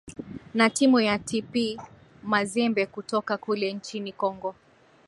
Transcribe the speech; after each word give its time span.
na 0.53 0.69
timu 0.69 0.99
ya 0.99 1.19
tp 1.19 1.79
mazembe 2.23 2.85
kutoka 2.85 3.37
kule 3.37 3.73
nchini 3.73 4.11
congo 4.13 4.55